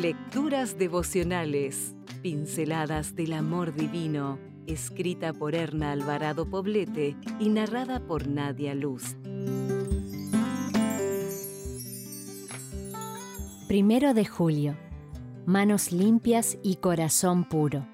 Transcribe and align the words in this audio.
Lecturas 0.00 0.78
devocionales, 0.78 1.96
pinceladas 2.22 3.16
del 3.16 3.32
amor 3.32 3.74
divino, 3.74 4.38
escrita 4.68 5.32
por 5.32 5.56
Erna 5.56 5.90
Alvarado 5.90 6.48
Poblete 6.48 7.16
y 7.40 7.48
narrada 7.48 7.98
por 8.06 8.28
Nadia 8.28 8.76
Luz. 8.76 9.16
Primero 13.66 14.14
de 14.14 14.24
julio. 14.24 14.76
Manos 15.46 15.90
limpias 15.90 16.58
y 16.62 16.76
corazón 16.76 17.48
puro. 17.48 17.88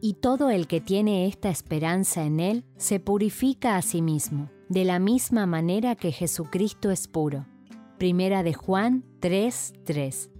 Y 0.00 0.14
todo 0.14 0.48
el 0.48 0.68
que 0.68 0.80
tiene 0.80 1.26
esta 1.26 1.50
esperanza 1.50 2.24
en 2.24 2.38
Él 2.38 2.64
se 2.76 3.00
purifica 3.00 3.76
a 3.76 3.82
sí 3.82 4.00
mismo, 4.00 4.48
de 4.68 4.84
la 4.84 5.00
misma 5.00 5.46
manera 5.46 5.96
que 5.96 6.12
Jesucristo 6.12 6.92
es 6.92 7.08
puro. 7.08 7.46
Primera 7.98 8.44
de 8.44 8.54
Juan 8.54 9.02
3:3. 9.18 10.31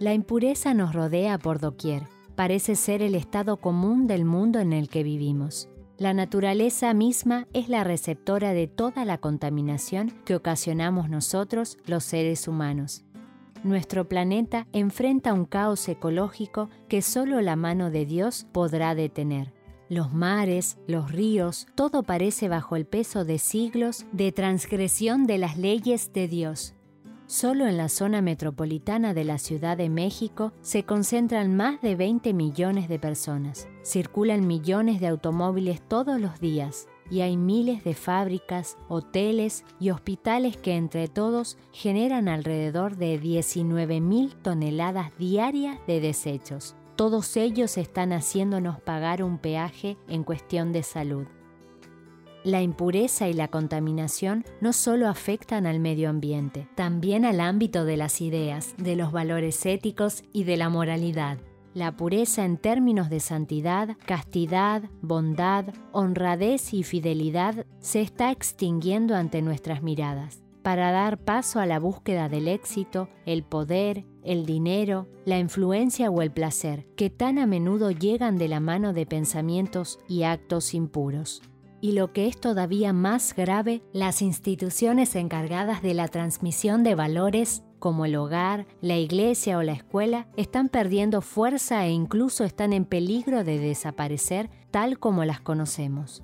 La 0.00 0.14
impureza 0.14 0.74
nos 0.74 0.94
rodea 0.94 1.38
por 1.38 1.58
doquier. 1.58 2.04
Parece 2.36 2.76
ser 2.76 3.02
el 3.02 3.16
estado 3.16 3.56
común 3.56 4.06
del 4.06 4.24
mundo 4.24 4.60
en 4.60 4.72
el 4.72 4.88
que 4.88 5.02
vivimos. 5.02 5.68
La 5.96 6.14
naturaleza 6.14 6.94
misma 6.94 7.48
es 7.52 7.68
la 7.68 7.82
receptora 7.82 8.52
de 8.52 8.68
toda 8.68 9.04
la 9.04 9.18
contaminación 9.18 10.12
que 10.24 10.36
ocasionamos 10.36 11.10
nosotros, 11.10 11.78
los 11.84 12.04
seres 12.04 12.46
humanos. 12.46 13.04
Nuestro 13.64 14.08
planeta 14.08 14.68
enfrenta 14.72 15.32
un 15.32 15.46
caos 15.46 15.88
ecológico 15.88 16.70
que 16.88 17.02
solo 17.02 17.40
la 17.40 17.56
mano 17.56 17.90
de 17.90 18.06
Dios 18.06 18.46
podrá 18.52 18.94
detener. 18.94 19.52
Los 19.88 20.12
mares, 20.12 20.78
los 20.86 21.10
ríos, 21.10 21.66
todo 21.74 22.04
parece 22.04 22.48
bajo 22.48 22.76
el 22.76 22.86
peso 22.86 23.24
de 23.24 23.38
siglos 23.38 24.06
de 24.12 24.30
transgresión 24.30 25.26
de 25.26 25.38
las 25.38 25.58
leyes 25.58 26.12
de 26.12 26.28
Dios. 26.28 26.74
Solo 27.28 27.66
en 27.66 27.76
la 27.76 27.90
zona 27.90 28.22
metropolitana 28.22 29.12
de 29.12 29.22
la 29.22 29.36
Ciudad 29.36 29.76
de 29.76 29.90
México 29.90 30.54
se 30.62 30.84
concentran 30.84 31.54
más 31.54 31.78
de 31.82 31.94
20 31.94 32.32
millones 32.32 32.88
de 32.88 32.98
personas. 32.98 33.68
Circulan 33.82 34.46
millones 34.46 34.98
de 34.98 35.08
automóviles 35.08 35.82
todos 35.86 36.18
los 36.18 36.40
días 36.40 36.88
y 37.10 37.20
hay 37.20 37.36
miles 37.36 37.84
de 37.84 37.92
fábricas, 37.92 38.78
hoteles 38.88 39.66
y 39.78 39.90
hospitales 39.90 40.56
que 40.56 40.74
entre 40.74 41.06
todos 41.06 41.58
generan 41.70 42.28
alrededor 42.28 42.96
de 42.96 43.20
19.000 43.20 44.34
toneladas 44.40 45.12
diarias 45.18 45.78
de 45.86 46.00
desechos. 46.00 46.76
Todos 46.96 47.36
ellos 47.36 47.76
están 47.76 48.14
haciéndonos 48.14 48.80
pagar 48.80 49.22
un 49.22 49.36
peaje 49.36 49.98
en 50.08 50.24
cuestión 50.24 50.72
de 50.72 50.82
salud. 50.82 51.26
La 52.48 52.62
impureza 52.62 53.28
y 53.28 53.34
la 53.34 53.48
contaminación 53.48 54.42
no 54.62 54.72
solo 54.72 55.08
afectan 55.08 55.66
al 55.66 55.80
medio 55.80 56.08
ambiente, 56.08 56.66
también 56.76 57.26
al 57.26 57.42
ámbito 57.42 57.84
de 57.84 57.98
las 57.98 58.22
ideas, 58.22 58.74
de 58.78 58.96
los 58.96 59.12
valores 59.12 59.66
éticos 59.66 60.24
y 60.32 60.44
de 60.44 60.56
la 60.56 60.70
moralidad. 60.70 61.36
La 61.74 61.94
pureza 61.94 62.46
en 62.46 62.56
términos 62.56 63.10
de 63.10 63.20
santidad, 63.20 63.98
castidad, 64.06 64.84
bondad, 65.02 65.66
honradez 65.92 66.72
y 66.72 66.84
fidelidad 66.84 67.66
se 67.80 68.00
está 68.00 68.30
extinguiendo 68.30 69.14
ante 69.14 69.42
nuestras 69.42 69.82
miradas. 69.82 70.42
Para 70.62 70.90
dar 70.90 71.18
paso 71.18 71.60
a 71.60 71.66
la 71.66 71.78
búsqueda 71.78 72.30
del 72.30 72.48
éxito, 72.48 73.10
el 73.26 73.42
poder, 73.42 74.06
el 74.24 74.46
dinero, 74.46 75.06
la 75.26 75.38
influencia 75.38 76.10
o 76.10 76.22
el 76.22 76.30
placer, 76.30 76.86
que 76.96 77.10
tan 77.10 77.38
a 77.38 77.46
menudo 77.46 77.90
llegan 77.90 78.38
de 78.38 78.48
la 78.48 78.60
mano 78.60 78.94
de 78.94 79.04
pensamientos 79.04 79.98
y 80.08 80.22
actos 80.22 80.72
impuros 80.72 81.42
y 81.80 81.92
lo 81.92 82.12
que 82.12 82.26
es 82.26 82.40
todavía 82.40 82.92
más 82.92 83.34
grave, 83.34 83.82
las 83.92 84.22
instituciones 84.22 85.14
encargadas 85.14 85.82
de 85.82 85.94
la 85.94 86.08
transmisión 86.08 86.82
de 86.82 86.94
valores 86.94 87.62
como 87.78 88.04
el 88.04 88.16
hogar, 88.16 88.66
la 88.80 88.96
iglesia 88.96 89.58
o 89.58 89.62
la 89.62 89.72
escuela, 89.72 90.26
están 90.36 90.68
perdiendo 90.68 91.20
fuerza 91.20 91.86
e 91.86 91.90
incluso 91.90 92.44
están 92.44 92.72
en 92.72 92.84
peligro 92.84 93.44
de 93.44 93.58
desaparecer 93.58 94.50
tal 94.70 94.98
como 94.98 95.24
las 95.24 95.40
conocemos. 95.40 96.22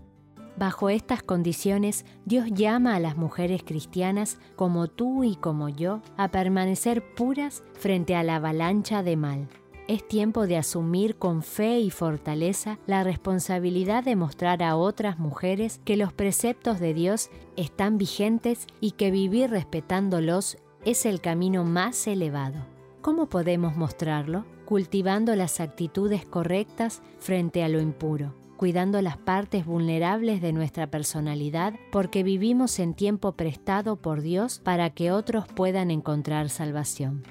Bajo 0.56 0.88
estas 0.88 1.22
condiciones, 1.22 2.04
Dios 2.24 2.46
llama 2.52 2.94
a 2.94 3.00
las 3.00 3.16
mujeres 3.16 3.62
cristianas 3.64 4.38
como 4.54 4.86
tú 4.86 5.24
y 5.24 5.34
como 5.34 5.68
yo 5.68 6.00
a 6.16 6.28
permanecer 6.28 7.14
puras 7.14 7.64
frente 7.72 8.14
a 8.14 8.22
la 8.22 8.36
avalancha 8.36 9.02
de 9.02 9.16
mal. 9.16 9.48
Es 9.86 10.08
tiempo 10.08 10.46
de 10.46 10.56
asumir 10.56 11.16
con 11.16 11.42
fe 11.42 11.78
y 11.80 11.90
fortaleza 11.90 12.78
la 12.86 13.04
responsabilidad 13.04 14.02
de 14.02 14.16
mostrar 14.16 14.62
a 14.62 14.76
otras 14.76 15.18
mujeres 15.18 15.78
que 15.84 15.98
los 15.98 16.10
preceptos 16.10 16.80
de 16.80 16.94
Dios 16.94 17.28
están 17.56 17.98
vigentes 17.98 18.66
y 18.80 18.92
que 18.92 19.10
vivir 19.10 19.50
respetándolos 19.50 20.56
es 20.86 21.04
el 21.04 21.20
camino 21.20 21.64
más 21.64 22.06
elevado. 22.06 22.64
¿Cómo 23.02 23.26
podemos 23.26 23.76
mostrarlo? 23.76 24.46
Cultivando 24.64 25.36
las 25.36 25.60
actitudes 25.60 26.24
correctas 26.24 27.02
frente 27.18 27.62
a 27.62 27.68
lo 27.68 27.78
impuro, 27.78 28.32
cuidando 28.56 29.02
las 29.02 29.18
partes 29.18 29.66
vulnerables 29.66 30.40
de 30.40 30.54
nuestra 30.54 30.86
personalidad 30.86 31.74
porque 31.92 32.22
vivimos 32.22 32.78
en 32.78 32.94
tiempo 32.94 33.32
prestado 33.32 33.96
por 33.96 34.22
Dios 34.22 34.62
para 34.64 34.88
que 34.88 35.12
otros 35.12 35.46
puedan 35.46 35.90
encontrar 35.90 36.48
salvación. 36.48 37.22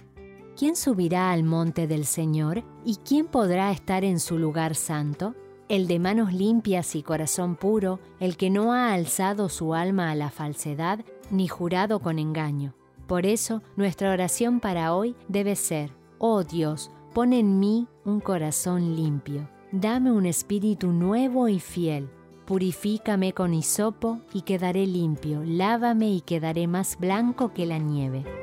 ¿Quién 0.55 0.75
subirá 0.75 1.31
al 1.31 1.43
monte 1.43 1.87
del 1.87 2.05
Señor? 2.05 2.63
¿Y 2.85 2.97
quién 2.97 3.25
podrá 3.25 3.71
estar 3.71 4.03
en 4.03 4.19
su 4.19 4.37
lugar 4.37 4.75
santo? 4.75 5.33
El 5.67 5.87
de 5.87 5.97
manos 5.97 6.31
limpias 6.31 6.95
y 6.95 7.01
corazón 7.01 7.55
puro, 7.55 7.99
el 8.19 8.37
que 8.37 8.51
no 8.51 8.71
ha 8.71 8.93
alzado 8.93 9.49
su 9.49 9.73
alma 9.73 10.11
a 10.11 10.15
la 10.15 10.29
falsedad 10.29 10.99
ni 11.31 11.47
jurado 11.47 11.99
con 11.99 12.19
engaño. 12.19 12.75
Por 13.07 13.25
eso, 13.25 13.63
nuestra 13.75 14.11
oración 14.11 14.59
para 14.59 14.93
hoy 14.93 15.15
debe 15.27 15.55
ser, 15.55 15.91
oh 16.19 16.43
Dios, 16.43 16.91
pon 17.15 17.33
en 17.33 17.59
mí 17.59 17.87
un 18.05 18.19
corazón 18.19 18.95
limpio, 18.95 19.49
dame 19.71 20.11
un 20.11 20.27
espíritu 20.27 20.91
nuevo 20.91 21.47
y 21.47 21.59
fiel, 21.59 22.11
purifícame 22.45 23.33
con 23.33 23.55
hisopo 23.55 24.19
y 24.33 24.43
quedaré 24.43 24.85
limpio, 24.85 25.41
lávame 25.43 26.11
y 26.11 26.21
quedaré 26.21 26.67
más 26.67 26.99
blanco 26.99 27.53
que 27.53 27.65
la 27.65 27.79
nieve. 27.79 28.42